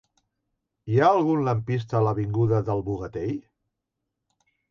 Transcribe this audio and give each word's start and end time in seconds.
Hi 0.93 0.95
ha 1.01 1.09
algun 1.17 1.43
lampista 1.47 1.99
a 1.99 2.01
l'avinguda 2.05 2.63
del 2.71 2.83
Bogatell? 2.89 3.39